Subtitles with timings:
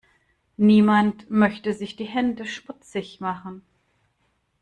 [0.57, 3.61] Niemand möchte sich die Hände schmutzig machen.